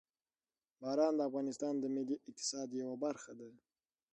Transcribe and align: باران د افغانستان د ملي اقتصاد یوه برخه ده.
باران 0.81 1.13
د 1.15 1.21
افغانستان 1.29 1.73
د 1.79 1.85
ملي 1.95 2.15
اقتصاد 2.29 2.67
یوه 2.81 2.95
برخه 3.03 3.31
ده. 3.39 3.49